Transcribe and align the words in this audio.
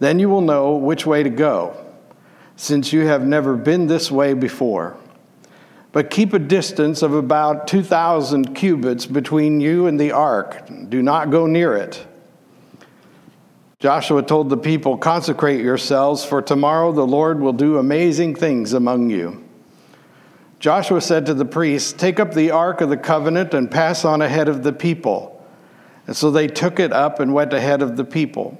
Then 0.00 0.18
you 0.18 0.28
will 0.28 0.40
know 0.40 0.74
which 0.74 1.06
way 1.06 1.22
to 1.22 1.30
go, 1.30 1.76
since 2.56 2.92
you 2.92 3.06
have 3.06 3.26
never 3.26 3.54
been 3.54 3.86
this 3.86 4.10
way 4.10 4.34
before. 4.34 4.96
But 5.92 6.10
keep 6.10 6.32
a 6.32 6.38
distance 6.38 7.02
of 7.02 7.14
about 7.14 7.66
2,000 7.66 8.54
cubits 8.54 9.06
between 9.06 9.60
you 9.60 9.86
and 9.86 10.00
the 10.00 10.12
ark. 10.12 10.68
Do 10.88 11.02
not 11.02 11.30
go 11.30 11.46
near 11.46 11.76
it. 11.76 12.06
Joshua 13.80 14.22
told 14.22 14.50
the 14.50 14.56
people, 14.56 14.96
Consecrate 14.96 15.62
yourselves, 15.62 16.24
for 16.24 16.42
tomorrow 16.42 16.92
the 16.92 17.06
Lord 17.06 17.40
will 17.40 17.52
do 17.52 17.78
amazing 17.78 18.36
things 18.36 18.72
among 18.72 19.10
you. 19.10 19.44
Joshua 20.60 21.00
said 21.00 21.26
to 21.26 21.34
the 21.34 21.46
priests, 21.46 21.92
Take 21.92 22.20
up 22.20 22.34
the 22.34 22.50
ark 22.50 22.82
of 22.82 22.90
the 22.90 22.96
covenant 22.96 23.54
and 23.54 23.70
pass 23.70 24.04
on 24.04 24.22
ahead 24.22 24.48
of 24.48 24.62
the 24.62 24.72
people. 24.72 25.44
And 26.06 26.14
so 26.14 26.30
they 26.30 26.46
took 26.46 26.78
it 26.78 26.92
up 26.92 27.20
and 27.20 27.34
went 27.34 27.52
ahead 27.52 27.82
of 27.82 27.96
the 27.96 28.04
people. 28.04 28.58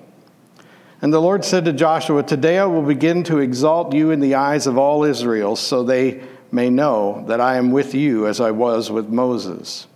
And 1.02 1.12
the 1.12 1.20
Lord 1.20 1.44
said 1.44 1.64
to 1.64 1.72
Joshua, 1.72 2.22
Today 2.22 2.58
I 2.58 2.66
will 2.66 2.82
begin 2.82 3.22
to 3.24 3.38
exalt 3.38 3.94
you 3.94 4.10
in 4.10 4.20
the 4.20 4.34
eyes 4.34 4.66
of 4.66 4.76
all 4.76 5.04
Israel, 5.04 5.56
so 5.56 5.82
they 5.82 6.22
may 6.52 6.68
know 6.68 7.24
that 7.26 7.40
I 7.40 7.56
am 7.56 7.70
with 7.70 7.94
you 7.94 8.26
as 8.26 8.40
I 8.40 8.50
was 8.50 8.90
with 8.90 9.08
Moses. 9.08 9.86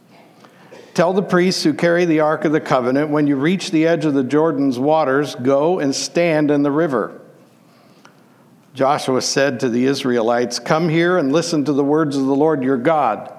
Tell 0.95 1.13
the 1.13 1.23
priests 1.23 1.63
who 1.65 1.75
carry 1.75 2.05
the 2.05 2.21
Ark 2.21 2.45
of 2.45 2.53
the 2.53 2.61
Covenant, 2.61 3.11
when 3.11 3.27
you 3.27 3.37
reach 3.37 3.71
the 3.71 3.87
edge 3.87 4.05
of 4.05 4.15
the 4.15 4.25
Jordan's 4.25 4.79
waters, 4.79 5.35
go 5.35 5.81
and 5.81 5.95
stand 5.95 6.51
in 6.51 6.63
the 6.63 6.71
river. 6.71 7.21
Joshua 8.73 9.21
said 9.21 9.61
to 9.61 9.69
the 9.69 9.85
Israelites, 9.85 10.59
Come 10.59 10.89
here 10.89 11.19
and 11.19 11.33
listen 11.33 11.65
to 11.65 11.73
the 11.73 11.85
words 11.85 12.17
of 12.17 12.27
the 12.27 12.35
Lord 12.35 12.63
your 12.63 12.79
God. 12.79 13.34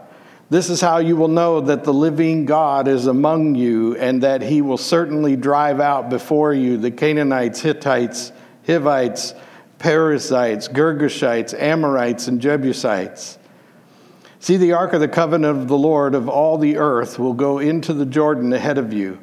This 0.48 0.70
is 0.70 0.80
how 0.80 1.00
you 1.00 1.16
will 1.16 1.28
know 1.28 1.60
that 1.60 1.84
the 1.84 1.94
living 1.94 2.46
God 2.46 2.88
is 2.88 3.08
among 3.08 3.56
you, 3.56 3.96
and 3.96 4.22
that 4.22 4.44
he 4.44 4.62
will 4.62 4.78
certainly 4.78 5.36
drive 5.36 5.80
out 5.80 6.10
before 6.10 6.54
you 6.54 6.78
the 6.78 6.92
Canaanites, 6.92 7.62
Hittites, 7.62 8.32
Hivites, 8.68 9.34
Perizzites, 9.80 10.68
Girgashites, 10.68 11.60
Amorites, 11.60 12.28
and 12.28 12.40
Jebusites. 12.40 13.40
See, 14.40 14.58
the 14.58 14.74
ark 14.74 14.94
of 14.94 15.02
the 15.02 15.08
covenant 15.08 15.58
of 15.58 15.68
the 15.68 15.78
Lord 15.78 16.14
of 16.14 16.30
all 16.30 16.60
the 16.60 16.78
earth 16.78 17.18
will 17.18 17.34
go 17.34 17.58
into 17.58 17.94
the 17.94 18.06
Jordan 18.06 18.54
ahead 18.54 18.78
of 18.78 18.94
you. 18.94 19.20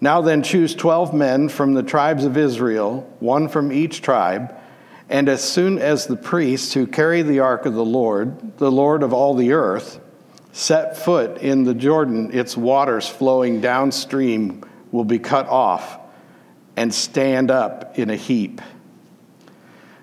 Now 0.00 0.20
then, 0.20 0.44
choose 0.44 0.76
12 0.76 1.12
men 1.12 1.48
from 1.48 1.74
the 1.74 1.82
tribes 1.82 2.24
of 2.24 2.36
Israel, 2.36 3.12
one 3.18 3.48
from 3.48 3.72
each 3.72 4.02
tribe. 4.02 4.54
And 5.08 5.28
as 5.28 5.42
soon 5.42 5.80
as 5.80 6.06
the 6.06 6.14
priests 6.14 6.74
who 6.74 6.86
carry 6.86 7.22
the 7.22 7.40
ark 7.40 7.66
of 7.66 7.74
the 7.74 7.84
Lord, 7.84 8.58
the 8.58 8.70
Lord 8.70 9.02
of 9.02 9.12
all 9.12 9.34
the 9.34 9.52
earth, 9.52 10.00
set 10.52 10.96
foot 10.96 11.38
in 11.38 11.64
the 11.64 11.74
Jordan, 11.74 12.30
its 12.32 12.56
waters 12.56 13.08
flowing 13.08 13.60
downstream 13.60 14.64
will 14.92 15.04
be 15.04 15.18
cut 15.18 15.46
off 15.46 15.98
and 16.76 16.92
stand 16.92 17.50
up 17.50 17.98
in 17.98 18.10
a 18.10 18.16
heap. 18.16 18.60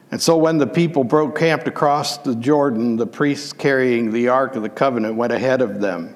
And 0.10 0.22
so 0.22 0.38
when 0.38 0.58
the 0.58 0.68
people 0.68 1.04
broke 1.04 1.38
camp 1.38 1.68
across 1.68 2.18
the 2.20 2.36
Jordan, 2.36 2.96
the 2.96 3.08
priests 3.08 3.52
carrying 3.52 4.12
the 4.12 4.30
Ark 4.30 4.56
of 4.56 4.64
the 4.64 4.70
Covenant 4.70 5.16
went 5.16 5.34
ahead 5.34 5.62
of 5.62 5.82
them. 5.82 6.16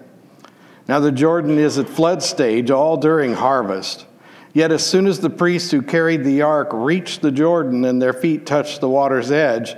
Now 0.88 1.00
the 1.00 1.12
Jordan 1.12 1.58
is 1.58 1.78
at 1.78 1.90
flood 1.90 2.24
stage 2.24 2.72
all 2.72 2.98
during 2.98 3.34
harvest. 3.34 4.06
Yet 4.54 4.72
as 4.72 4.86
soon 4.86 5.08
as 5.08 5.20
the 5.20 5.30
priests 5.30 5.72
who 5.72 5.82
carried 5.82 6.24
the 6.24 6.42
ark 6.42 6.70
reached 6.74 7.22
the 7.22 7.32
Jordan 7.32 7.86
and 7.86 8.02
their 8.02 8.12
feet 8.12 8.46
touched 8.46 8.82
the 8.82 8.90
water's 8.90 9.32
edge, 9.32 9.76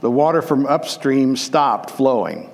the 0.00 0.10
water 0.10 0.42
from 0.42 0.66
upstream 0.66 1.36
stopped 1.36 1.90
flowing. 1.90 2.50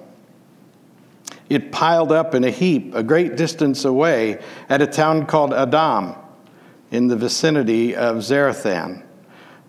It 1.52 1.70
piled 1.70 2.12
up 2.12 2.34
in 2.34 2.44
a 2.44 2.50
heap 2.50 2.94
a 2.94 3.02
great 3.02 3.36
distance 3.36 3.84
away 3.84 4.40
at 4.70 4.80
a 4.80 4.86
town 4.86 5.26
called 5.26 5.52
Adam 5.52 6.14
in 6.90 7.08
the 7.08 7.16
vicinity 7.16 7.94
of 7.94 8.22
Zarethan, 8.22 9.02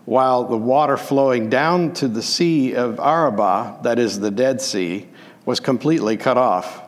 while 0.06 0.44
the 0.44 0.56
water 0.56 0.96
flowing 0.96 1.50
down 1.50 1.92
to 1.92 2.08
the 2.08 2.22
Sea 2.22 2.72
of 2.72 2.98
Arabah, 2.98 3.82
that 3.82 3.98
is 3.98 4.18
the 4.18 4.30
Dead 4.30 4.62
Sea, 4.62 5.10
was 5.44 5.60
completely 5.60 6.16
cut 6.16 6.38
off. 6.38 6.80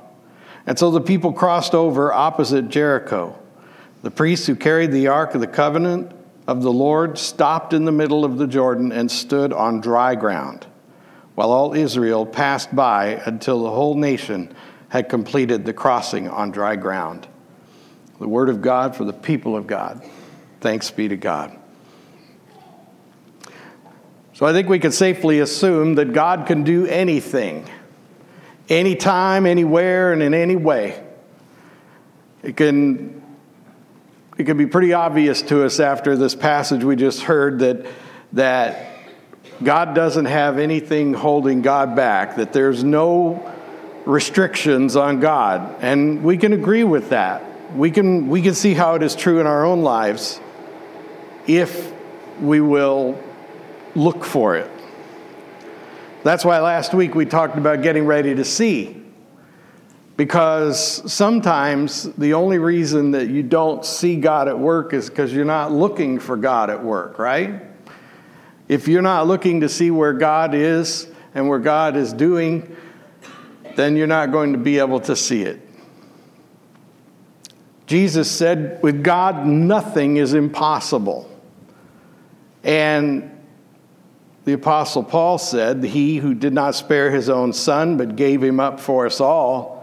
And 0.64 0.78
so 0.78 0.90
the 0.90 1.02
people 1.02 1.34
crossed 1.34 1.74
over 1.74 2.10
opposite 2.10 2.70
Jericho. 2.70 3.38
The 4.00 4.10
priests 4.10 4.46
who 4.46 4.56
carried 4.56 4.92
the 4.92 5.08
Ark 5.08 5.34
of 5.34 5.42
the 5.42 5.46
Covenant 5.46 6.10
of 6.46 6.62
the 6.62 6.72
Lord 6.72 7.18
stopped 7.18 7.74
in 7.74 7.84
the 7.84 7.92
middle 7.92 8.24
of 8.24 8.38
the 8.38 8.46
Jordan 8.46 8.92
and 8.92 9.10
stood 9.10 9.52
on 9.52 9.82
dry 9.82 10.14
ground, 10.14 10.66
while 11.34 11.52
all 11.52 11.74
Israel 11.74 12.24
passed 12.24 12.74
by 12.74 13.20
until 13.26 13.62
the 13.62 13.70
whole 13.70 13.94
nation 13.94 14.54
had 14.88 15.08
completed 15.08 15.64
the 15.64 15.72
crossing 15.72 16.28
on 16.28 16.50
dry 16.50 16.76
ground. 16.76 17.26
The 18.18 18.28
word 18.28 18.48
of 18.48 18.62
God 18.62 18.96
for 18.96 19.04
the 19.04 19.12
people 19.12 19.56
of 19.56 19.66
God. 19.66 20.02
Thanks 20.60 20.90
be 20.90 21.08
to 21.08 21.16
God. 21.16 21.56
So 24.32 24.44
I 24.46 24.52
think 24.52 24.68
we 24.68 24.78
can 24.78 24.92
safely 24.92 25.40
assume 25.40 25.94
that 25.94 26.12
God 26.12 26.46
can 26.46 26.62
do 26.62 26.86
anything, 26.86 27.68
anytime, 28.68 29.46
anywhere, 29.46 30.12
and 30.12 30.22
in 30.22 30.34
any 30.34 30.56
way. 30.56 31.02
It 32.42 32.56
can, 32.56 33.22
it 34.36 34.44
can 34.44 34.56
be 34.56 34.66
pretty 34.66 34.92
obvious 34.92 35.42
to 35.42 35.64
us 35.64 35.80
after 35.80 36.16
this 36.16 36.34
passage 36.34 36.84
we 36.84 36.96
just 36.96 37.22
heard 37.22 37.60
that, 37.60 37.86
that 38.34 38.92
God 39.62 39.94
doesn't 39.94 40.26
have 40.26 40.58
anything 40.58 41.14
holding 41.14 41.62
God 41.62 41.96
back, 41.96 42.36
that 42.36 42.52
there's 42.52 42.84
no 42.84 43.52
restrictions 44.06 44.96
on 44.96 45.20
God. 45.20 45.76
And 45.82 46.22
we 46.22 46.38
can 46.38 46.52
agree 46.52 46.84
with 46.84 47.10
that. 47.10 47.74
We 47.74 47.90
can, 47.90 48.28
we 48.28 48.40
can 48.40 48.54
see 48.54 48.72
how 48.72 48.94
it 48.94 49.02
is 49.02 49.14
true 49.14 49.40
in 49.40 49.46
our 49.46 49.66
own 49.66 49.82
lives 49.82 50.40
if 51.46 51.92
we 52.40 52.60
will 52.60 53.20
look 53.94 54.24
for 54.24 54.56
it. 54.56 54.70
That's 56.22 56.44
why 56.44 56.60
last 56.60 56.94
week 56.94 57.14
we 57.14 57.26
talked 57.26 57.58
about 57.58 57.82
getting 57.82 58.06
ready 58.06 58.34
to 58.34 58.44
see. 58.44 59.02
Because 60.16 61.12
sometimes 61.12 62.04
the 62.14 62.34
only 62.34 62.58
reason 62.58 63.10
that 63.10 63.28
you 63.28 63.42
don't 63.42 63.84
see 63.84 64.16
God 64.16 64.48
at 64.48 64.58
work 64.58 64.94
is 64.94 65.10
because 65.10 65.32
you're 65.32 65.44
not 65.44 65.72
looking 65.72 66.18
for 66.18 66.36
God 66.36 66.70
at 66.70 66.82
work, 66.82 67.18
right? 67.18 67.62
If 68.66 68.88
you're 68.88 69.02
not 69.02 69.26
looking 69.26 69.60
to 69.60 69.68
see 69.68 69.90
where 69.90 70.14
God 70.14 70.54
is 70.54 71.06
and 71.34 71.48
where 71.48 71.58
God 71.58 71.96
is 71.96 72.12
doing, 72.12 72.76
then 73.76 73.96
you're 73.96 74.06
not 74.06 74.32
going 74.32 74.52
to 74.52 74.58
be 74.58 74.78
able 74.78 75.00
to 75.00 75.14
see 75.14 75.42
it. 75.42 75.60
Jesus 77.86 78.30
said, 78.30 78.82
with 78.82 79.04
God, 79.04 79.46
nothing 79.46 80.16
is 80.16 80.34
impossible. 80.34 81.30
And 82.64 83.30
the 84.44 84.54
Apostle 84.54 85.04
Paul 85.04 85.38
said, 85.38 85.84
He 85.84 86.16
who 86.16 86.34
did 86.34 86.52
not 86.52 86.74
spare 86.74 87.10
his 87.10 87.28
own 87.28 87.52
son, 87.52 87.96
but 87.96 88.16
gave 88.16 88.42
him 88.42 88.58
up 88.58 88.80
for 88.80 89.06
us 89.06 89.20
all, 89.20 89.76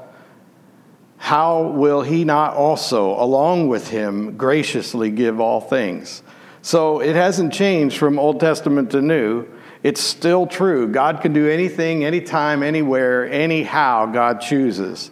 how 1.17 1.63
will 1.63 2.01
he 2.01 2.25
not 2.25 2.53
also, 2.55 3.11
along 3.21 3.69
with 3.69 3.87
him, 3.89 4.35
graciously 4.35 5.09
give 5.09 5.39
all 5.39 5.61
things? 5.61 6.21
So 6.61 6.99
it 6.99 7.15
hasn't 7.15 7.53
changed 7.53 7.97
from 7.97 8.19
Old 8.19 8.39
Testament 8.41 8.91
to 8.91 9.01
New. 9.01 9.47
It's 9.83 10.01
still 10.01 10.47
true. 10.47 10.87
God 10.87 11.21
can 11.21 11.33
do 11.33 11.49
anything, 11.49 12.05
anytime, 12.05 12.63
anywhere, 12.63 13.29
anyhow 13.29 14.05
God 14.05 14.39
chooses. 14.39 15.11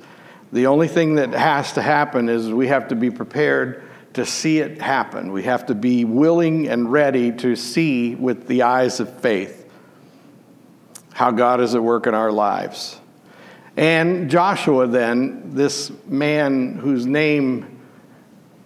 The 0.53 0.67
only 0.67 0.87
thing 0.87 1.15
that 1.15 1.31
has 1.31 1.73
to 1.73 1.81
happen 1.81 2.29
is 2.29 2.49
we 2.49 2.67
have 2.67 2.87
to 2.87 2.95
be 2.95 3.11
prepared 3.11 3.83
to 4.13 4.25
see 4.25 4.59
it 4.59 4.81
happen. 4.81 5.31
We 5.31 5.43
have 5.43 5.65
to 5.67 5.75
be 5.75 6.05
willing 6.05 6.67
and 6.67 6.91
ready 6.91 7.31
to 7.33 7.55
see 7.55 8.15
with 8.15 8.47
the 8.47 8.63
eyes 8.63 8.99
of 8.99 9.21
faith 9.21 9.69
how 11.13 11.31
God 11.31 11.61
is 11.61 11.75
at 11.75 11.83
work 11.83 12.07
in 12.07 12.13
our 12.13 12.31
lives. 12.31 12.99
And 13.77 14.29
Joshua, 14.29 14.87
then, 14.87 15.53
this 15.53 15.91
man 16.05 16.75
whose 16.75 17.05
name 17.05 17.79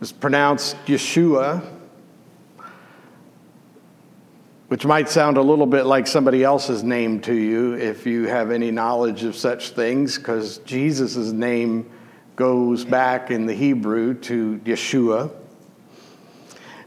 is 0.01 0.11
pronounced 0.11 0.75
Yeshua, 0.85 1.63
which 4.75 4.85
might 4.85 5.07
sound 5.07 5.37
a 5.37 5.41
little 5.41 5.65
bit 5.65 5.85
like 5.85 6.05
somebody 6.05 6.43
else's 6.43 6.83
name 6.83 7.21
to 7.21 7.33
you 7.33 7.75
if 7.75 8.05
you 8.05 8.27
have 8.27 8.51
any 8.51 8.71
knowledge 8.71 9.23
of 9.23 9.33
such 9.33 9.69
things, 9.69 10.17
because 10.17 10.57
Jesus' 10.65 11.31
name 11.31 11.89
goes 12.35 12.83
back 12.83 13.31
in 13.31 13.45
the 13.45 13.53
Hebrew 13.53 14.15
to 14.15 14.59
Yeshua. 14.65 15.31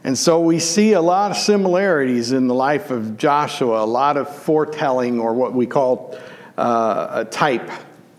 And 0.05 0.19
so 0.19 0.38
we 0.38 0.58
see 0.58 0.93
a 0.93 1.00
lot 1.00 1.31
of 1.31 1.38
similarities 1.38 2.32
in 2.32 2.46
the 2.46 2.55
life 2.55 2.90
of 2.90 3.17
Joshua, 3.17 3.82
a 3.82 3.87
lot 3.87 4.19
of 4.19 4.29
foretelling, 4.37 5.19
or 5.19 5.32
what 5.32 5.55
we 5.55 5.64
call 5.64 6.14
uh, 6.58 7.06
a 7.11 7.25
type 7.25 7.70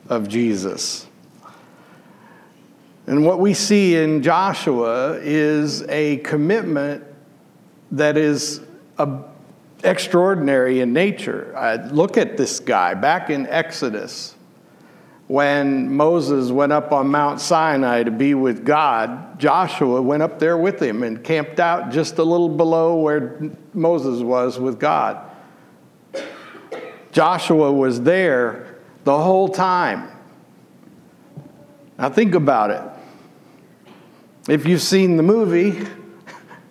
of 0.08 0.28
Jesus. 0.28 1.06
And 3.06 3.24
what 3.24 3.40
we 3.40 3.54
see 3.54 3.96
in 3.98 4.24
Joshua 4.24 5.20
is 5.22 5.84
a 5.84 6.18
commitment 6.18 7.04
that 7.92 8.18
is 8.18 8.62
a, 8.98 9.29
extraordinary 9.84 10.82
in 10.82 10.94
nature. 10.94 11.54
Look 11.92 12.18
at 12.18 12.38
this 12.38 12.60
guy 12.60 12.94
back 12.94 13.30
in 13.30 13.48
Exodus 13.48 14.36
when 15.30 15.96
Moses 15.96 16.50
went 16.50 16.72
up 16.72 16.92
on 16.92 17.08
Mount 17.08 17.40
Sinai 17.40 18.02
to 18.02 18.10
be 18.10 18.34
with 18.34 18.66
God, 18.66 19.40
Joshua 19.40 20.02
went 20.02 20.24
up 20.24 20.40
there 20.40 20.58
with 20.58 20.82
him 20.82 21.04
and 21.04 21.24
camped 21.24 21.60
out 21.60 21.92
just 21.92 22.18
a 22.18 22.24
little 22.24 22.50
below 22.50 22.96
where 22.96 23.40
Moses 23.76 24.24
was 24.24 24.60
with 24.60 24.80
God. 24.80 25.30
Joshua 27.12 27.72
was 27.72 28.02
there 28.02 28.80
the 29.04 29.16
whole 29.16 29.48
time. 29.48 30.10
Now, 32.00 32.10
think 32.10 32.34
about 32.34 32.72
it. 32.72 32.82
If 34.52 34.66
you've 34.66 34.82
seen 34.82 35.16
the 35.16 35.22
movie, 35.22 35.88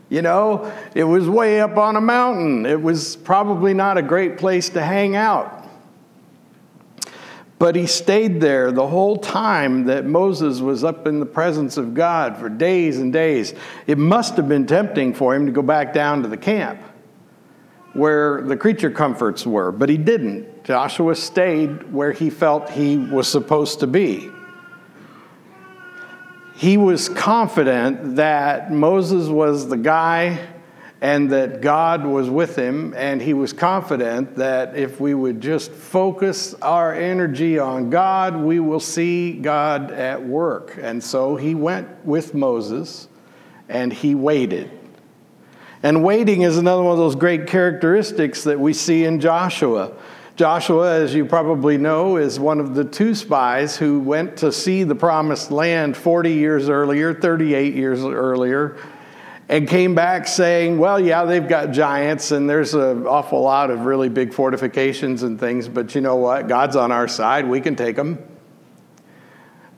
you 0.09 0.23
know, 0.23 0.73
it 0.95 1.05
was 1.05 1.29
way 1.29 1.61
up 1.61 1.77
on 1.77 1.97
a 1.97 2.01
mountain. 2.01 2.65
It 2.65 2.81
was 2.81 3.17
probably 3.17 3.75
not 3.75 3.99
a 3.99 4.03
great 4.03 4.39
place 4.39 4.71
to 4.71 4.83
hang 4.83 5.17
out. 5.17 5.67
But 7.59 7.75
he 7.75 7.87
stayed 7.87 8.41
there 8.41 8.71
the 8.71 8.87
whole 8.87 9.17
time 9.17 9.85
that 9.87 10.05
Moses 10.07 10.61
was 10.61 10.85
up 10.85 11.07
in 11.07 11.19
the 11.19 11.27
presence 11.27 11.77
of 11.77 11.93
God 11.93 12.37
for 12.37 12.49
days 12.49 12.99
and 12.99 13.13
days. 13.13 13.53
It 13.87 13.99
must 13.99 14.37
have 14.37 14.49
been 14.49 14.67
tempting 14.67 15.13
for 15.13 15.35
him 15.35 15.47
to 15.47 15.53
go 15.53 15.63
back 15.63 15.93
down 15.93 16.23
to 16.23 16.29
the 16.29 16.37
camp 16.37 16.81
where 17.95 18.43
the 18.43 18.57
creature 18.57 18.91
comforts 18.91 19.45
were, 19.45 19.73
but 19.73 19.89
he 19.89 19.97
didn't. 19.97 20.63
Joshua 20.63 21.17
stayed 21.17 21.93
where 21.93 22.13
he 22.13 22.31
felt 22.31 22.71
he 22.71 22.97
was 22.97 23.27
supposed 23.27 23.81
to 23.81 23.89
be. 23.89 24.31
He 26.59 26.77
was 26.77 27.09
confident 27.09 28.17
that 28.17 28.73
Moses 28.73 29.29
was 29.29 29.69
the 29.69 29.77
guy 29.77 30.45
and 31.01 31.31
that 31.31 31.61
God 31.61 32.05
was 32.05 32.29
with 32.29 32.57
him, 32.57 32.95
and 32.97 33.23
he 33.23 33.33
was 33.33 33.53
confident 33.53 34.35
that 34.35 34.75
if 34.77 35.01
we 35.01 35.15
would 35.15 35.41
just 35.41 35.71
focus 35.71 36.55
our 36.55 36.93
energy 36.93 37.61
on 37.61 37.91
God, 37.91 38.37
we 38.37 38.59
will 38.59 38.81
see 38.81 39.35
God 39.35 39.93
at 39.93 40.21
work. 40.27 40.77
And 40.83 41.01
so 41.01 41.37
he 41.37 41.55
went 41.55 42.05
with 42.05 42.35
Moses 42.35 43.07
and 43.69 43.93
he 43.93 44.17
waited. 44.17 44.69
And 45.85 46.03
waiting 46.03 46.43
is 46.43 46.59
another 46.59 46.83
one 46.83 46.91
of 46.91 46.99
those 46.99 47.15
great 47.15 47.47
characteristics 47.47 48.43
that 48.43 48.59
we 48.59 48.73
see 48.73 49.05
in 49.05 49.21
Joshua. 49.21 49.93
Joshua, 50.39 51.01
as 51.01 51.17
you 51.17 51.25
probably 51.27 51.79
know, 51.79 52.17
is 52.17 52.39
one 52.39 52.61
of 52.61 52.77
the 52.77 52.85
two 52.85 53.17
spies 53.17 53.77
who 53.77 53.99
went 53.99 54.37
to 54.37 54.53
see 54.53 54.85
the 54.85 54.95
promised 54.95 55.51
land 55.51 55.97
40 55.97 56.33
years 56.33 56.69
earlier, 56.69 57.13
38 57.13 57.75
years 57.75 58.05
earlier, 58.05 58.77
and 59.49 59.67
came 59.67 59.97
back 59.97 60.29
saying, 60.29 60.79
well, 60.79 61.01
yeah, 61.01 61.25
they've 61.25 61.49
got 61.49 61.73
giants 61.73 62.31
and 62.31 62.49
there's 62.49 62.75
an 62.75 63.05
awful 63.05 63.43
lot 63.43 63.73
of 63.73 63.81
really 63.81 64.09
big 64.09 64.33
fortifications 64.33 65.25
and 65.25 65.41
things, 65.41 65.67
but 65.67 65.97
you 65.97 66.01
know 66.01 66.15
what? 66.15 66.47
God's 66.47 66.77
on 66.77 66.93
our 66.93 67.09
side. 67.09 67.49
We 67.49 67.61
can 67.61 67.75
take 67.75 67.97
them. 67.97 68.23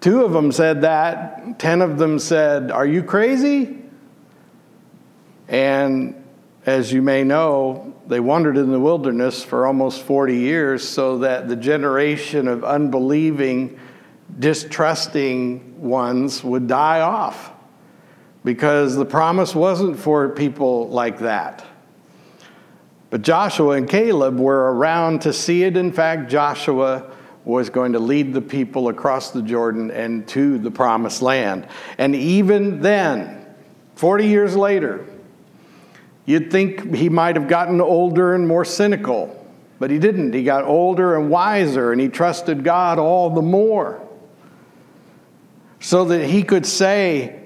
Two 0.02 0.26
of 0.26 0.32
them 0.32 0.52
said 0.52 0.82
that. 0.82 1.58
Ten 1.58 1.80
of 1.80 1.96
them 1.96 2.18
said, 2.18 2.70
Are 2.70 2.86
you 2.86 3.02
crazy? 3.02 3.78
And 5.48 6.19
as 6.70 6.92
you 6.92 7.02
may 7.02 7.24
know, 7.24 7.94
they 8.06 8.20
wandered 8.20 8.56
in 8.56 8.70
the 8.70 8.78
wilderness 8.78 9.42
for 9.42 9.66
almost 9.66 10.02
40 10.02 10.36
years 10.36 10.86
so 10.86 11.18
that 11.18 11.48
the 11.48 11.56
generation 11.56 12.46
of 12.46 12.64
unbelieving, 12.64 13.78
distrusting 14.38 15.80
ones 15.80 16.44
would 16.44 16.68
die 16.68 17.00
off 17.00 17.52
because 18.44 18.94
the 18.94 19.04
promise 19.04 19.54
wasn't 19.54 19.98
for 19.98 20.28
people 20.28 20.88
like 20.88 21.18
that. 21.18 21.64
But 23.10 23.22
Joshua 23.22 23.76
and 23.76 23.88
Caleb 23.88 24.38
were 24.38 24.72
around 24.72 25.22
to 25.22 25.32
see 25.32 25.64
it. 25.64 25.76
In 25.76 25.92
fact, 25.92 26.30
Joshua 26.30 27.10
was 27.44 27.68
going 27.68 27.94
to 27.94 27.98
lead 27.98 28.32
the 28.32 28.40
people 28.40 28.88
across 28.88 29.32
the 29.32 29.42
Jordan 29.42 29.90
and 29.90 30.26
to 30.28 30.58
the 30.58 30.70
promised 30.70 31.20
land. 31.20 31.66
And 31.98 32.14
even 32.14 32.80
then, 32.80 33.44
40 33.96 34.26
years 34.26 34.54
later, 34.54 35.04
you'd 36.30 36.50
think 36.50 36.94
he 36.94 37.08
might 37.08 37.36
have 37.36 37.48
gotten 37.48 37.80
older 37.80 38.34
and 38.34 38.46
more 38.46 38.64
cynical, 38.64 39.36
but 39.78 39.90
he 39.90 39.98
didn't. 39.98 40.32
He 40.32 40.44
got 40.44 40.64
older 40.64 41.16
and 41.16 41.30
wiser, 41.30 41.92
and 41.92 42.00
he 42.00 42.08
trusted 42.08 42.64
God 42.64 42.98
all 42.98 43.30
the 43.30 43.42
more. 43.42 44.06
So 45.80 46.04
that 46.06 46.26
he 46.26 46.42
could 46.42 46.66
say, 46.66 47.40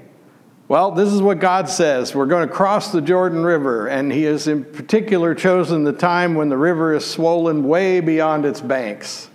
well, 0.66 0.90
this 0.90 1.10
is 1.10 1.20
what 1.20 1.40
God 1.40 1.69
says. 1.69 2.14
We're 2.14 2.26
going 2.26 2.48
to 2.48 2.52
cross 2.52 2.90
the 2.90 3.02
Jordan 3.02 3.44
River, 3.44 3.86
and 3.86 4.10
He 4.10 4.22
has 4.25 4.48
in 4.48 4.64
particular 4.64 5.34
chosen 5.34 5.84
the 5.84 5.92
time 5.92 6.34
when 6.34 6.48
the 6.48 6.56
river 6.56 6.94
is 6.94 7.04
swollen 7.04 7.69
way 7.69 8.00
beyond 8.00 8.46
its 8.46 8.60
banks. 8.60 9.28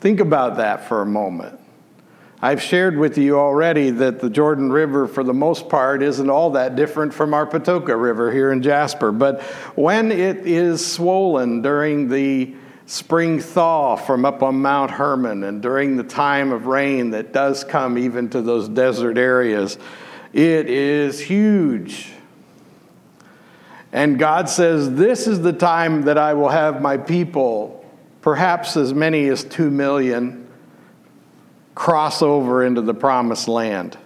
Think 0.00 0.20
about 0.20 0.56
that 0.56 0.88
for 0.88 1.00
a 1.02 1.06
moment. 1.06 1.58
I've 2.40 2.62
shared 2.62 2.96
with 2.96 3.18
you 3.18 3.36
already 3.36 3.90
that 3.90 4.20
the 4.20 4.30
Jordan 4.30 4.70
River, 4.70 5.08
for 5.08 5.24
the 5.24 5.34
most 5.34 5.68
part, 5.68 6.02
isn't 6.04 6.30
all 6.30 6.50
that 6.50 6.76
different 6.76 7.12
from 7.12 7.34
our 7.34 7.44
Patoka 7.44 8.00
River 8.00 8.32
here 8.32 8.52
in 8.52 8.62
Jasper. 8.62 9.10
But 9.10 9.42
when 9.74 10.12
it 10.12 10.46
is 10.46 10.86
swollen 10.86 11.62
during 11.62 12.08
the 12.08 12.54
spring 12.86 13.40
thaw 13.40 13.96
from 13.96 14.24
up 14.24 14.44
on 14.44 14.62
Mount 14.62 14.92
Hermon, 14.92 15.42
and 15.42 15.60
during 15.60 15.96
the 15.96 16.04
time 16.04 16.52
of 16.52 16.66
rain 16.66 17.10
that 17.10 17.32
does 17.32 17.64
come 17.64 17.98
even 17.98 18.30
to 18.30 18.40
those 18.40 18.68
desert 18.68 19.18
areas, 19.18 19.76
it 20.32 20.70
is 20.70 21.18
huge. 21.18 22.12
And 23.92 24.16
God 24.16 24.48
says, 24.48 24.94
This 24.94 25.26
is 25.26 25.42
the 25.42 25.52
time 25.52 26.02
that 26.02 26.18
I 26.18 26.34
will 26.34 26.50
have 26.50 26.80
my 26.80 26.98
people, 26.98 27.84
perhaps 28.20 28.76
as 28.76 28.94
many 28.94 29.26
as 29.26 29.42
two 29.42 29.70
million, 29.70 30.47
cross 31.78 32.22
over 32.22 32.64
into 32.64 32.82
the 32.82 32.92
promised 32.92 33.46
land. 33.46 33.96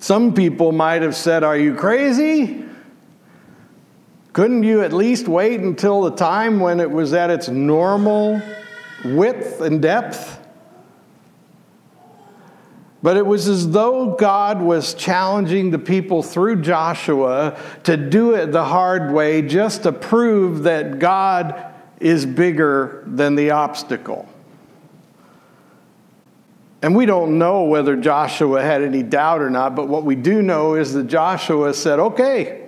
Some 0.00 0.34
people 0.34 0.70
might 0.70 1.00
have 1.00 1.16
said, 1.16 1.42
Are 1.42 1.56
you 1.56 1.74
crazy? 1.74 2.62
Couldn't 4.34 4.64
you 4.64 4.82
at 4.82 4.92
least 4.92 5.28
wait 5.28 5.60
until 5.60 6.02
the 6.02 6.10
time 6.10 6.60
when 6.60 6.78
it 6.78 6.90
was 6.90 7.14
at 7.14 7.30
its 7.30 7.48
normal 7.48 8.42
width 9.02 9.62
and 9.62 9.80
depth? 9.80 10.38
But 13.02 13.16
it 13.16 13.24
was 13.24 13.48
as 13.48 13.70
though 13.70 14.14
God 14.14 14.60
was 14.60 14.92
challenging 14.92 15.70
the 15.70 15.78
people 15.78 16.22
through 16.22 16.60
Joshua 16.60 17.58
to 17.84 17.96
do 17.96 18.34
it 18.34 18.52
the 18.52 18.64
hard 18.64 19.10
way 19.10 19.40
just 19.40 19.84
to 19.84 19.92
prove 19.92 20.64
that 20.64 20.98
God 20.98 21.71
is 22.02 22.26
bigger 22.26 23.02
than 23.06 23.34
the 23.34 23.50
obstacle. 23.50 24.28
And 26.82 26.96
we 26.96 27.06
don't 27.06 27.38
know 27.38 27.62
whether 27.62 27.96
Joshua 27.96 28.60
had 28.60 28.82
any 28.82 29.04
doubt 29.04 29.40
or 29.40 29.50
not, 29.50 29.76
but 29.76 29.88
what 29.88 30.04
we 30.04 30.16
do 30.16 30.42
know 30.42 30.74
is 30.74 30.92
that 30.94 31.06
Joshua 31.06 31.72
said, 31.74 32.00
okay, 32.00 32.62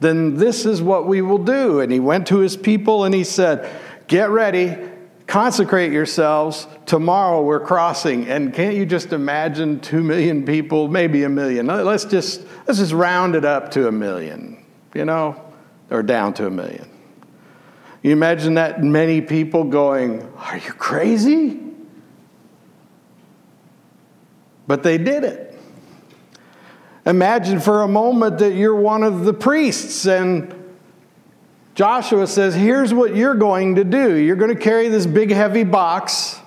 then 0.00 0.36
this 0.36 0.66
is 0.66 0.80
what 0.80 1.06
we 1.06 1.22
will 1.22 1.42
do. 1.42 1.80
And 1.80 1.90
he 1.90 2.00
went 2.00 2.28
to 2.28 2.38
his 2.38 2.56
people 2.56 3.04
and 3.04 3.14
he 3.14 3.24
said, 3.24 3.68
Get 4.08 4.30
ready, 4.30 4.76
consecrate 5.26 5.90
yourselves. 5.90 6.68
Tomorrow 6.84 7.42
we're 7.42 7.60
crossing. 7.60 8.28
And 8.28 8.54
can't 8.54 8.76
you 8.76 8.86
just 8.86 9.12
imagine 9.12 9.80
two 9.80 10.04
million 10.04 10.44
people, 10.44 10.86
maybe 10.86 11.24
a 11.24 11.28
million? 11.28 11.66
Let's 11.66 12.04
just, 12.04 12.42
let's 12.66 12.78
just 12.78 12.92
round 12.92 13.34
it 13.34 13.44
up 13.44 13.72
to 13.72 13.88
a 13.88 13.92
million, 13.92 14.64
you 14.94 15.04
know, 15.04 15.42
or 15.90 16.04
down 16.04 16.34
to 16.34 16.46
a 16.46 16.50
million. 16.50 16.88
You 18.06 18.12
imagine 18.12 18.54
that 18.54 18.84
many 18.84 19.20
people 19.20 19.64
going, 19.64 20.22
Are 20.36 20.56
you 20.56 20.72
crazy? 20.74 21.60
But 24.68 24.84
they 24.84 24.96
did 24.96 25.24
it. 25.24 25.58
Imagine 27.04 27.58
for 27.58 27.82
a 27.82 27.88
moment 27.88 28.38
that 28.38 28.54
you're 28.54 28.76
one 28.76 29.02
of 29.02 29.24
the 29.24 29.32
priests 29.32 30.06
and 30.06 30.54
Joshua 31.74 32.28
says, 32.28 32.54
Here's 32.54 32.94
what 32.94 33.16
you're 33.16 33.34
going 33.34 33.74
to 33.74 33.82
do. 33.82 34.14
You're 34.14 34.36
going 34.36 34.54
to 34.54 34.62
carry 34.62 34.86
this 34.86 35.04
big, 35.04 35.32
heavy 35.32 35.64
box. 35.64 36.38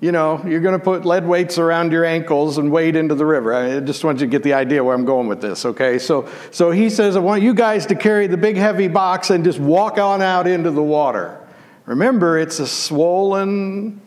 You 0.00 0.12
know, 0.12 0.40
you're 0.46 0.60
going 0.60 0.78
to 0.78 0.84
put 0.84 1.04
lead 1.04 1.26
weights 1.26 1.58
around 1.58 1.90
your 1.90 2.04
ankles 2.04 2.58
and 2.58 2.70
wade 2.70 2.94
into 2.94 3.16
the 3.16 3.26
river. 3.26 3.52
I 3.52 3.80
just 3.80 4.04
want 4.04 4.20
you 4.20 4.26
to 4.26 4.30
get 4.30 4.44
the 4.44 4.52
idea 4.52 4.84
where 4.84 4.94
I'm 4.94 5.04
going 5.04 5.26
with 5.26 5.40
this, 5.40 5.64
okay? 5.64 5.98
So, 5.98 6.28
so 6.52 6.70
he 6.70 6.88
says, 6.88 7.16
I 7.16 7.18
want 7.18 7.42
you 7.42 7.52
guys 7.52 7.84
to 7.86 7.96
carry 7.96 8.28
the 8.28 8.36
big, 8.36 8.56
heavy 8.56 8.86
box 8.86 9.30
and 9.30 9.42
just 9.42 9.58
walk 9.58 9.98
on 9.98 10.22
out 10.22 10.46
into 10.46 10.70
the 10.70 10.82
water. 10.82 11.44
Remember, 11.84 12.38
it's 12.38 12.60
a 12.60 12.66
swollen, 12.66 14.00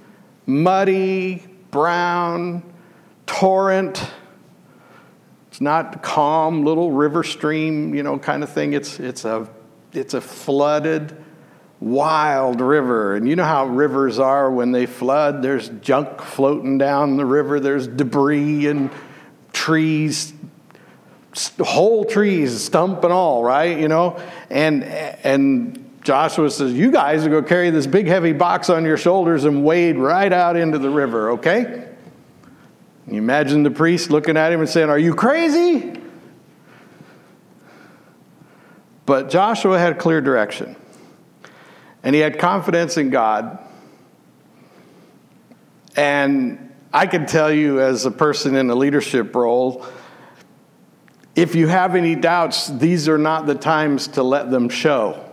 muddy, 0.45 1.45
brown, 1.71 2.63
torrent. 3.25 4.01
It's 5.49 5.59
not 5.59 6.01
calm 6.01 6.63
little 6.63 6.91
river 6.91 7.23
stream, 7.25 7.93
you 7.93 8.03
know, 8.03 8.17
kind 8.17 8.43
of 8.43 8.49
thing. 8.49 8.71
It's, 8.71 8.97
it's, 8.97 9.25
a, 9.25 9.49
it's 9.91 10.13
a 10.13 10.21
flooded, 10.21 11.21
wild 11.81 12.61
river. 12.61 13.15
And 13.15 13.27
you 13.27 13.35
know 13.35 13.43
how 13.43 13.65
rivers 13.65 14.19
are 14.19 14.49
when 14.49 14.71
they 14.71 14.85
flood? 14.85 15.41
There's 15.41 15.67
junk 15.67 16.21
floating 16.21 16.77
down 16.77 17.17
the 17.17 17.25
river, 17.25 17.59
there's 17.59 17.87
debris 17.87 18.67
and 18.67 18.89
trees, 19.51 20.33
whole 21.59 22.05
trees, 22.05 22.63
stump 22.63 23.03
and 23.03 23.11
all, 23.11 23.43
right? 23.43 23.77
You 23.77 23.87
know? 23.87 24.21
And, 24.49 24.83
and 24.83 25.81
Joshua 26.03 26.49
says, 26.49 26.73
You 26.73 26.91
guys 26.91 27.25
are 27.25 27.29
going 27.29 27.43
to 27.43 27.49
carry 27.49 27.69
this 27.69 27.87
big 27.87 28.07
heavy 28.07 28.33
box 28.33 28.69
on 28.69 28.85
your 28.85 28.97
shoulders 28.97 29.45
and 29.45 29.63
wade 29.63 29.97
right 29.97 30.31
out 30.31 30.55
into 30.55 30.77
the 30.77 30.89
river, 30.89 31.31
okay? 31.31 31.87
You 33.07 33.17
imagine 33.17 33.63
the 33.63 33.71
priest 33.71 34.09
looking 34.09 34.37
at 34.37 34.53
him 34.53 34.59
and 34.61 34.69
saying, 34.69 34.89
Are 34.89 34.99
you 34.99 35.13
crazy? 35.13 35.99
But 39.05 39.29
Joshua 39.29 39.77
had 39.77 39.97
clear 39.97 40.21
direction, 40.21 40.75
and 42.03 42.15
he 42.15 42.21
had 42.21 42.39
confidence 42.39 42.97
in 42.97 43.09
God. 43.09 43.59
And 45.95 46.73
I 46.93 47.05
can 47.05 47.25
tell 47.25 47.51
you, 47.51 47.79
as 47.79 48.05
a 48.05 48.11
person 48.11 48.55
in 48.55 48.69
a 48.69 48.75
leadership 48.75 49.35
role, 49.35 49.85
if 51.35 51.55
you 51.55 51.67
have 51.67 51.95
any 51.95 52.15
doubts, 52.15 52.67
these 52.67 53.07
are 53.07 53.17
not 53.17 53.45
the 53.45 53.55
times 53.55 54.07
to 54.09 54.23
let 54.23 54.51
them 54.51 54.67
show. 54.69 55.23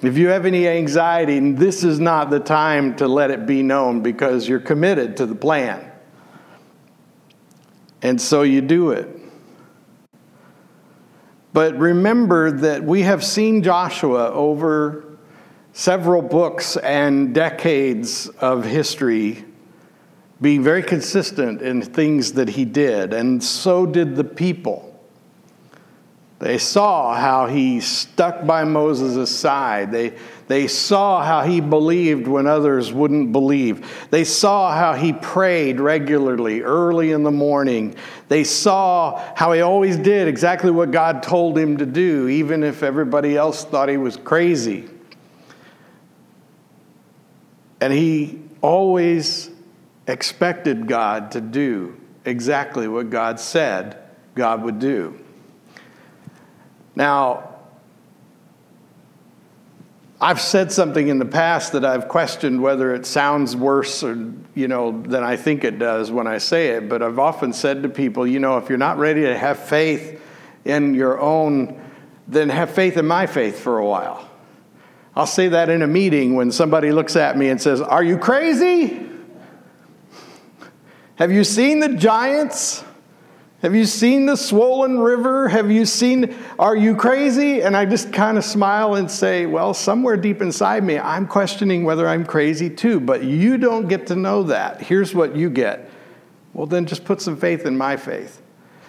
If 0.00 0.16
you 0.16 0.28
have 0.28 0.46
any 0.46 0.68
anxiety, 0.68 1.40
this 1.52 1.82
is 1.82 1.98
not 1.98 2.30
the 2.30 2.40
time 2.40 2.94
to 2.96 3.08
let 3.08 3.30
it 3.30 3.46
be 3.46 3.62
known 3.62 4.00
because 4.00 4.48
you're 4.48 4.60
committed 4.60 5.16
to 5.16 5.26
the 5.26 5.34
plan. 5.34 5.90
And 8.00 8.20
so 8.20 8.42
you 8.42 8.60
do 8.60 8.92
it. 8.92 9.08
But 11.52 11.76
remember 11.76 12.52
that 12.52 12.84
we 12.84 13.02
have 13.02 13.24
seen 13.24 13.64
Joshua 13.64 14.30
over 14.30 15.07
several 15.78 16.20
books 16.20 16.76
and 16.78 17.32
decades 17.32 18.26
of 18.40 18.64
history 18.64 19.44
be 20.40 20.58
very 20.58 20.82
consistent 20.82 21.62
in 21.62 21.80
things 21.80 22.32
that 22.32 22.48
he 22.48 22.64
did, 22.64 23.12
and 23.12 23.40
so 23.40 23.86
did 23.86 24.16
the 24.16 24.24
people. 24.24 25.00
They 26.40 26.58
saw 26.58 27.14
how 27.14 27.46
he 27.46 27.78
stuck 27.80 28.44
by 28.44 28.64
Moses' 28.64 29.30
side. 29.30 29.92
They, 29.92 30.14
they 30.48 30.66
saw 30.66 31.22
how 31.22 31.42
he 31.42 31.60
believed 31.60 32.26
when 32.26 32.48
others 32.48 32.92
wouldn't 32.92 33.30
believe. 33.30 34.08
They 34.10 34.24
saw 34.24 34.72
how 34.72 34.94
he 34.94 35.12
prayed 35.12 35.78
regularly, 35.78 36.60
early 36.60 37.12
in 37.12 37.22
the 37.22 37.30
morning. 37.30 37.94
They 38.26 38.42
saw 38.42 39.22
how 39.36 39.52
he 39.52 39.60
always 39.60 39.96
did 39.96 40.26
exactly 40.26 40.72
what 40.72 40.90
God 40.90 41.22
told 41.22 41.56
him 41.56 41.76
to 41.76 41.86
do, 41.86 42.26
even 42.26 42.64
if 42.64 42.82
everybody 42.82 43.36
else 43.36 43.64
thought 43.64 43.88
he 43.88 43.96
was 43.96 44.16
crazy. 44.16 44.88
And 47.80 47.92
he 47.92 48.40
always 48.60 49.50
expected 50.06 50.86
God 50.86 51.32
to 51.32 51.40
do 51.40 51.98
exactly 52.24 52.88
what 52.88 53.10
God 53.10 53.38
said 53.38 53.96
God 54.34 54.62
would 54.62 54.78
do. 54.78 55.18
Now, 56.96 57.48
I've 60.20 60.40
said 60.40 60.72
something 60.72 61.06
in 61.06 61.18
the 61.18 61.24
past 61.24 61.72
that 61.72 61.84
I've 61.84 62.08
questioned 62.08 62.60
whether 62.60 62.92
it 62.92 63.06
sounds 63.06 63.54
worse 63.54 64.02
or, 64.02 64.32
you 64.54 64.66
know, 64.66 65.00
than 65.02 65.22
I 65.22 65.36
think 65.36 65.62
it 65.62 65.78
does 65.78 66.10
when 66.10 66.26
I 66.26 66.38
say 66.38 66.70
it, 66.70 66.88
but 66.88 67.02
I've 67.02 67.20
often 67.20 67.52
said 67.52 67.84
to 67.84 67.88
people, 67.88 68.26
you 68.26 68.40
know, 68.40 68.58
if 68.58 68.68
you're 68.68 68.78
not 68.78 68.98
ready 68.98 69.22
to 69.22 69.38
have 69.38 69.60
faith 69.60 70.20
in 70.64 70.94
your 70.94 71.20
own, 71.20 71.80
then 72.26 72.48
have 72.48 72.70
faith 72.70 72.96
in 72.96 73.06
my 73.06 73.26
faith 73.26 73.60
for 73.60 73.78
a 73.78 73.86
while. 73.86 74.28
I'll 75.18 75.26
say 75.26 75.48
that 75.48 75.68
in 75.68 75.82
a 75.82 75.86
meeting 75.88 76.36
when 76.36 76.52
somebody 76.52 76.92
looks 76.92 77.16
at 77.16 77.36
me 77.36 77.48
and 77.48 77.60
says, 77.60 77.80
Are 77.80 78.04
you 78.04 78.16
crazy? 78.18 79.04
Have 81.16 81.32
you 81.32 81.42
seen 81.42 81.80
the 81.80 81.88
giants? 81.88 82.84
Have 83.62 83.74
you 83.74 83.84
seen 83.84 84.26
the 84.26 84.36
swollen 84.36 85.00
river? 85.00 85.48
Have 85.48 85.72
you 85.72 85.84
seen, 85.86 86.36
are 86.60 86.76
you 86.76 86.94
crazy? 86.94 87.62
And 87.62 87.76
I 87.76 87.84
just 87.84 88.12
kind 88.12 88.38
of 88.38 88.44
smile 88.44 88.94
and 88.94 89.10
say, 89.10 89.46
well, 89.46 89.74
somewhere 89.74 90.16
deep 90.16 90.40
inside 90.40 90.84
me, 90.84 90.96
I'm 90.96 91.26
questioning 91.26 91.82
whether 91.82 92.06
I'm 92.06 92.24
crazy 92.24 92.70
too, 92.70 93.00
but 93.00 93.24
you 93.24 93.58
don't 93.58 93.88
get 93.88 94.06
to 94.06 94.14
know 94.14 94.44
that. 94.44 94.80
Here's 94.80 95.12
what 95.12 95.34
you 95.34 95.50
get. 95.50 95.90
Well, 96.52 96.66
then 96.66 96.86
just 96.86 97.04
put 97.04 97.20
some 97.20 97.36
faith 97.36 97.66
in 97.66 97.76
my 97.76 97.96
faith. 97.96 98.40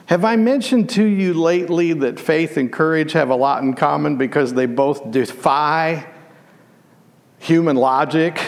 Have 0.05 0.23
I 0.23 0.35
mentioned 0.35 0.91
to 0.91 1.03
you 1.03 1.33
lately 1.33 1.93
that 1.93 2.19
faith 2.19 2.55
and 2.57 2.71
courage 2.71 3.13
have 3.13 3.31
a 3.31 3.35
lot 3.35 3.63
in 3.63 3.73
common 3.73 4.17
because 4.17 4.53
they 4.53 4.67
both 4.67 5.09
defy 5.09 6.05
human 7.39 7.75
logic? 7.75 8.39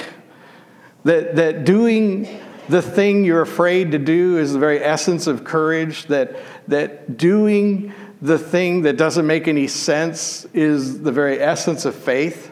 That, 1.03 1.35
that 1.37 1.65
doing 1.65 2.39
the 2.69 2.81
thing 2.81 3.25
you're 3.25 3.41
afraid 3.41 3.91
to 3.91 3.99
do 3.99 4.37
is 4.37 4.53
the 4.53 4.59
very 4.59 4.83
essence 4.83 5.27
of 5.27 5.43
courage, 5.43 6.05
that, 6.05 6.37
that 6.67 7.17
doing 7.17 7.93
the 8.21 8.37
thing 8.37 8.83
that 8.83 8.97
doesn't 8.97 9.25
make 9.25 9.47
any 9.47 9.67
sense 9.67 10.45
is 10.53 11.01
the 11.01 11.11
very 11.11 11.39
essence 11.39 11.85
of 11.85 11.95
faith. 11.95 12.51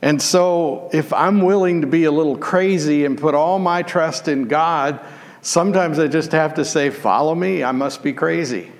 And 0.00 0.20
so, 0.20 0.90
if 0.92 1.12
I'm 1.12 1.42
willing 1.42 1.82
to 1.82 1.86
be 1.86 2.04
a 2.04 2.10
little 2.10 2.36
crazy 2.36 3.04
and 3.04 3.16
put 3.16 3.36
all 3.36 3.60
my 3.60 3.82
trust 3.82 4.26
in 4.26 4.48
God, 4.48 4.98
sometimes 5.42 6.00
I 6.00 6.08
just 6.08 6.32
have 6.32 6.54
to 6.54 6.64
say, 6.64 6.90
Follow 6.90 7.36
me, 7.36 7.62
I 7.62 7.70
must 7.70 8.02
be 8.02 8.12
crazy. 8.12 8.72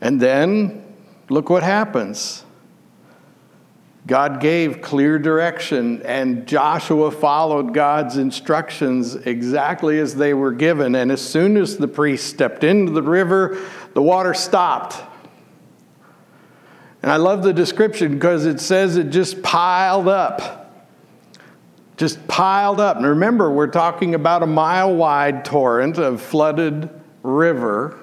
And 0.00 0.20
then, 0.20 0.82
look 1.28 1.50
what 1.50 1.62
happens. 1.62 2.44
God 4.10 4.40
gave 4.40 4.82
clear 4.82 5.20
direction, 5.20 6.02
and 6.02 6.44
Joshua 6.44 7.12
followed 7.12 7.72
God's 7.72 8.16
instructions 8.16 9.14
exactly 9.14 10.00
as 10.00 10.16
they 10.16 10.34
were 10.34 10.50
given. 10.50 10.96
And 10.96 11.12
as 11.12 11.20
soon 11.20 11.56
as 11.56 11.76
the 11.76 11.86
priest 11.86 12.26
stepped 12.26 12.64
into 12.64 12.90
the 12.90 13.04
river, 13.04 13.56
the 13.94 14.02
water 14.02 14.34
stopped. 14.34 15.00
And 17.04 17.12
I 17.12 17.18
love 17.18 17.44
the 17.44 17.52
description 17.52 18.14
because 18.14 18.46
it 18.46 18.58
says 18.58 18.96
it 18.96 19.10
just 19.10 19.44
piled 19.44 20.08
up. 20.08 20.74
Just 21.96 22.26
piled 22.26 22.80
up. 22.80 22.96
And 22.96 23.06
remember, 23.06 23.48
we're 23.52 23.68
talking 23.68 24.16
about 24.16 24.42
a 24.42 24.46
mile 24.46 24.92
wide 24.92 25.44
torrent 25.44 25.98
of 25.98 26.20
flooded 26.20 26.90
river, 27.22 27.96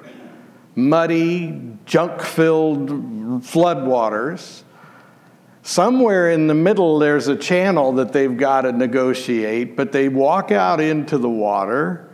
muddy, 0.73 1.77
junk 1.85 2.21
filled 2.21 2.87
floodwaters. 3.43 4.63
Somewhere 5.67 6.31
in 6.31 6.47
the 6.47 6.53
middle, 6.53 6.97
there's 6.97 7.27
a 7.27 7.35
channel 7.35 7.91
that 7.95 8.13
they've 8.13 8.37
got 8.37 8.61
to 8.61 8.71
negotiate, 8.71 9.75
but 9.75 9.91
they 9.91 10.07
walk 10.07 10.49
out 10.49 10.79
into 10.79 11.17
the 11.17 11.29
water 11.29 12.09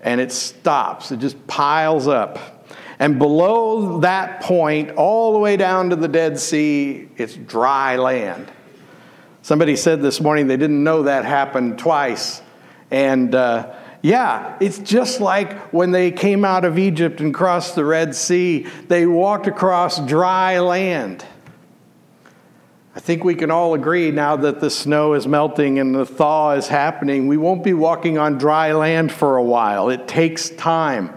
and 0.00 0.20
it 0.20 0.32
stops. 0.32 1.12
It 1.12 1.20
just 1.20 1.46
piles 1.46 2.08
up. 2.08 2.66
And 2.98 3.16
below 3.16 4.00
that 4.00 4.40
point, 4.40 4.90
all 4.96 5.32
the 5.32 5.38
way 5.38 5.56
down 5.56 5.90
to 5.90 5.96
the 5.96 6.08
Dead 6.08 6.36
Sea, 6.36 7.08
it's 7.16 7.36
dry 7.36 7.94
land. 7.94 8.50
Somebody 9.42 9.76
said 9.76 10.02
this 10.02 10.20
morning 10.20 10.48
they 10.48 10.56
didn't 10.56 10.82
know 10.82 11.04
that 11.04 11.24
happened 11.24 11.78
twice. 11.78 12.42
And 12.90 13.36
uh, 13.36 13.72
yeah, 14.02 14.56
it's 14.58 14.80
just 14.80 15.20
like 15.20 15.72
when 15.72 15.92
they 15.92 16.10
came 16.10 16.44
out 16.44 16.64
of 16.64 16.76
Egypt 16.76 17.20
and 17.20 17.32
crossed 17.32 17.76
the 17.76 17.84
Red 17.84 18.16
Sea, 18.16 18.66
they 18.88 19.06
walked 19.06 19.46
across 19.46 20.04
dry 20.04 20.58
land. 20.58 21.24
I 22.94 23.00
think 23.00 23.22
we 23.22 23.36
can 23.36 23.50
all 23.50 23.74
agree 23.74 24.10
now 24.10 24.36
that 24.36 24.60
the 24.60 24.70
snow 24.70 25.14
is 25.14 25.26
melting 25.26 25.78
and 25.78 25.94
the 25.94 26.04
thaw 26.04 26.52
is 26.52 26.66
happening, 26.66 27.28
we 27.28 27.36
won't 27.36 27.62
be 27.62 27.72
walking 27.72 28.18
on 28.18 28.36
dry 28.36 28.72
land 28.72 29.12
for 29.12 29.36
a 29.36 29.42
while. 29.42 29.90
It 29.90 30.08
takes 30.08 30.50
time 30.50 31.16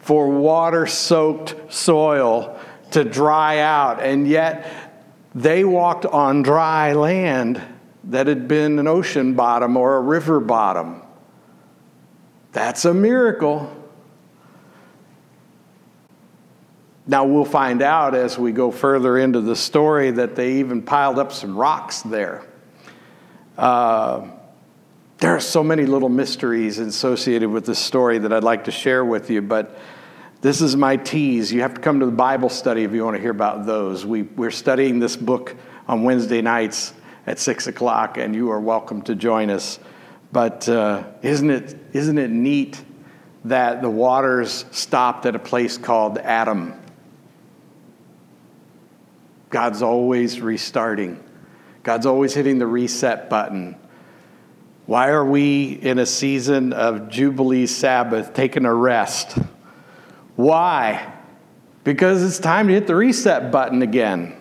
for 0.00 0.28
water 0.28 0.86
soaked 0.86 1.54
soil 1.72 2.58
to 2.90 3.02
dry 3.02 3.60
out. 3.60 4.02
And 4.02 4.28
yet, 4.28 4.70
they 5.34 5.64
walked 5.64 6.06
on 6.06 6.42
dry 6.42 6.92
land 6.92 7.62
that 8.04 8.26
had 8.26 8.46
been 8.46 8.78
an 8.78 8.86
ocean 8.86 9.34
bottom 9.34 9.76
or 9.76 9.96
a 9.96 10.00
river 10.00 10.38
bottom. 10.38 11.02
That's 12.52 12.84
a 12.84 12.94
miracle. 12.94 13.70
Now, 17.08 17.24
we'll 17.24 17.44
find 17.44 17.82
out 17.82 18.16
as 18.16 18.36
we 18.36 18.50
go 18.50 18.72
further 18.72 19.16
into 19.16 19.40
the 19.40 19.54
story 19.54 20.10
that 20.10 20.34
they 20.34 20.54
even 20.54 20.82
piled 20.82 21.20
up 21.20 21.30
some 21.30 21.56
rocks 21.56 22.02
there. 22.02 22.44
Uh, 23.56 24.28
there 25.18 25.30
are 25.30 25.40
so 25.40 25.62
many 25.62 25.86
little 25.86 26.08
mysteries 26.08 26.78
associated 26.78 27.48
with 27.48 27.64
this 27.64 27.78
story 27.78 28.18
that 28.18 28.32
I'd 28.32 28.42
like 28.42 28.64
to 28.64 28.72
share 28.72 29.04
with 29.04 29.30
you, 29.30 29.40
but 29.40 29.78
this 30.40 30.60
is 30.60 30.74
my 30.74 30.96
tease. 30.96 31.52
You 31.52 31.60
have 31.62 31.74
to 31.74 31.80
come 31.80 32.00
to 32.00 32.06
the 32.06 32.12
Bible 32.12 32.48
study 32.48 32.82
if 32.82 32.92
you 32.92 33.04
want 33.04 33.14
to 33.16 33.22
hear 33.22 33.30
about 33.30 33.66
those. 33.66 34.04
We, 34.04 34.22
we're 34.22 34.50
studying 34.50 34.98
this 34.98 35.16
book 35.16 35.54
on 35.86 36.02
Wednesday 36.02 36.42
nights 36.42 36.92
at 37.28 37.38
6 37.38 37.68
o'clock, 37.68 38.18
and 38.18 38.34
you 38.34 38.50
are 38.50 38.60
welcome 38.60 39.00
to 39.02 39.14
join 39.14 39.48
us. 39.48 39.78
But 40.32 40.68
uh, 40.68 41.04
isn't, 41.22 41.50
it, 41.50 41.76
isn't 41.92 42.18
it 42.18 42.30
neat 42.30 42.84
that 43.44 43.80
the 43.80 43.90
waters 43.90 44.64
stopped 44.72 45.24
at 45.24 45.36
a 45.36 45.38
place 45.38 45.78
called 45.78 46.18
Adam? 46.18 46.74
God's 49.50 49.82
always 49.82 50.40
restarting, 50.40 51.22
God's 51.82 52.06
always 52.06 52.34
hitting 52.34 52.58
the 52.58 52.66
reset 52.66 53.30
button. 53.30 53.76
Why 54.86 55.08
are 55.08 55.24
we 55.24 55.72
in 55.72 55.98
a 55.98 56.06
season 56.06 56.72
of 56.72 57.08
Jubilee 57.08 57.66
Sabbath 57.66 58.34
taking 58.34 58.64
a 58.64 58.72
rest? 58.72 59.36
Why? 60.36 61.12
Because 61.82 62.22
it's 62.22 62.38
time 62.38 62.68
to 62.68 62.74
hit 62.74 62.86
the 62.86 62.94
reset 62.94 63.50
button 63.50 63.82
again. 63.82 64.36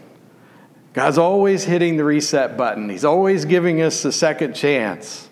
God's 0.93 1.17
always 1.17 1.63
hitting 1.63 1.97
the 1.97 2.05
reset 2.05 2.57
button. 2.57 2.89
He's 2.89 3.05
always 3.05 3.45
giving 3.45 3.81
us 3.81 4.05
a 4.05 4.11
second 4.11 4.53
chance, 4.53 5.29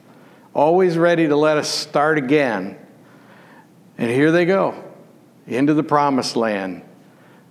always 0.54 0.98
ready 0.98 1.28
to 1.28 1.36
let 1.36 1.58
us 1.58 1.70
start 1.70 2.18
again. 2.18 2.78
And 3.98 4.10
here 4.10 4.32
they 4.32 4.46
go 4.46 4.84
into 5.48 5.74
the 5.74 5.84
promised 5.84 6.36
land. 6.36 6.84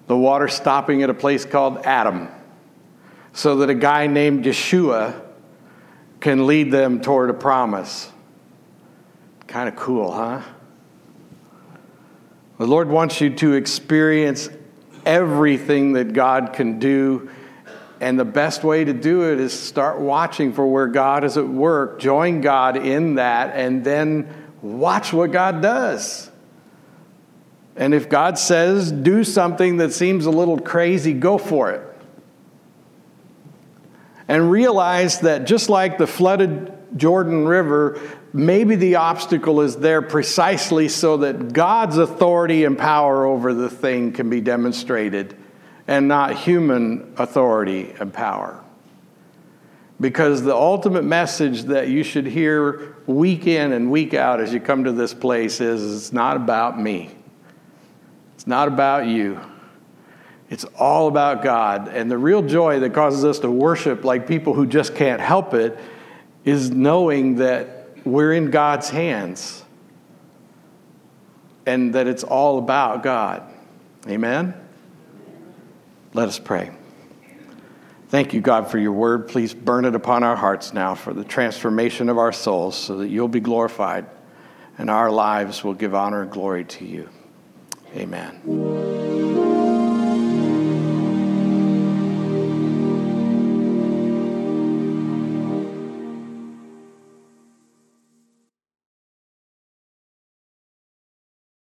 The 0.06 0.16
water 0.16 0.48
stopping 0.48 1.02
at 1.02 1.10
a 1.10 1.14
place 1.14 1.44
called 1.44 1.78
Adam, 1.84 2.28
so 3.32 3.56
that 3.56 3.70
a 3.70 3.74
guy 3.74 4.06
named 4.06 4.44
Yeshua 4.44 5.20
can 6.20 6.46
lead 6.46 6.70
them 6.70 7.00
toward 7.00 7.30
a 7.30 7.34
promise. 7.34 8.10
Kind 9.46 9.68
of 9.68 9.76
cool, 9.76 10.12
huh? 10.12 10.42
The 12.58 12.66
Lord 12.66 12.88
wants 12.88 13.20
you 13.20 13.30
to 13.36 13.54
experience 13.54 14.48
everything 15.04 15.92
that 15.94 16.12
God 16.12 16.52
can 16.52 16.78
do. 16.78 17.30
And 18.00 18.18
the 18.18 18.24
best 18.24 18.64
way 18.64 18.84
to 18.84 18.92
do 18.92 19.32
it 19.32 19.38
is 19.38 19.52
start 19.52 20.00
watching 20.00 20.52
for 20.52 20.66
where 20.66 20.88
God 20.88 21.22
is 21.22 21.36
at 21.36 21.46
work, 21.46 22.00
join 22.00 22.40
God 22.40 22.76
in 22.76 23.14
that, 23.14 23.54
and 23.54 23.84
then 23.84 24.28
watch 24.60 25.12
what 25.12 25.30
God 25.30 25.62
does. 25.62 26.31
And 27.76 27.94
if 27.94 28.08
God 28.08 28.38
says, 28.38 28.92
do 28.92 29.24
something 29.24 29.78
that 29.78 29.92
seems 29.92 30.26
a 30.26 30.30
little 30.30 30.58
crazy, 30.58 31.14
go 31.14 31.38
for 31.38 31.70
it 31.70 31.92
and 34.28 34.50
realize 34.50 35.20
that 35.20 35.44
just 35.44 35.68
like 35.68 35.98
the 35.98 36.06
flooded 36.06 36.72
Jordan 36.96 37.46
River, 37.46 38.00
maybe 38.32 38.76
the 38.76 38.96
obstacle 38.96 39.60
is 39.60 39.76
there 39.76 40.00
precisely 40.00 40.88
so 40.88 41.18
that 41.18 41.52
God's 41.52 41.98
authority 41.98 42.64
and 42.64 42.78
power 42.78 43.26
over 43.26 43.52
the 43.52 43.68
thing 43.68 44.12
can 44.12 44.30
be 44.30 44.40
demonstrated 44.40 45.36
and 45.86 46.08
not 46.08 46.34
human 46.34 47.12
authority 47.18 47.94
and 47.98 48.12
power. 48.12 48.62
Because 50.00 50.42
the 50.42 50.54
ultimate 50.54 51.04
message 51.04 51.64
that 51.64 51.88
you 51.88 52.02
should 52.02 52.26
hear 52.26 52.96
week 53.06 53.46
in 53.46 53.72
and 53.72 53.90
week 53.90 54.14
out 54.14 54.40
as 54.40 54.52
you 54.52 54.60
come 54.60 54.84
to 54.84 54.92
this 54.92 55.12
place 55.12 55.60
is 55.60 55.94
it's 55.94 56.12
not 56.12 56.36
about 56.36 56.80
me. 56.80 57.10
It's 58.42 58.46
not 58.48 58.66
about 58.66 59.06
you. 59.06 59.38
It's 60.50 60.64
all 60.76 61.06
about 61.06 61.44
God. 61.44 61.86
And 61.86 62.10
the 62.10 62.18
real 62.18 62.42
joy 62.42 62.80
that 62.80 62.92
causes 62.92 63.24
us 63.24 63.38
to 63.38 63.48
worship 63.48 64.02
like 64.02 64.26
people 64.26 64.52
who 64.52 64.66
just 64.66 64.96
can't 64.96 65.20
help 65.20 65.54
it 65.54 65.78
is 66.44 66.68
knowing 66.68 67.36
that 67.36 67.98
we're 68.04 68.32
in 68.32 68.50
God's 68.50 68.90
hands 68.90 69.64
and 71.66 71.94
that 71.94 72.08
it's 72.08 72.24
all 72.24 72.58
about 72.58 73.04
God. 73.04 73.44
Amen? 74.08 74.54
Let 76.12 76.26
us 76.26 76.40
pray. 76.40 76.72
Thank 78.08 78.34
you, 78.34 78.40
God, 78.40 78.68
for 78.68 78.78
your 78.78 78.90
word. 78.90 79.28
Please 79.28 79.54
burn 79.54 79.84
it 79.84 79.94
upon 79.94 80.24
our 80.24 80.34
hearts 80.34 80.74
now 80.74 80.96
for 80.96 81.14
the 81.14 81.22
transformation 81.22 82.08
of 82.08 82.18
our 82.18 82.32
souls 82.32 82.74
so 82.74 82.96
that 82.96 83.08
you'll 83.08 83.28
be 83.28 83.38
glorified 83.38 84.06
and 84.78 84.90
our 84.90 85.12
lives 85.12 85.62
will 85.62 85.74
give 85.74 85.94
honor 85.94 86.22
and 86.22 86.32
glory 86.32 86.64
to 86.64 86.84
you. 86.84 87.08
Amen. 87.94 89.11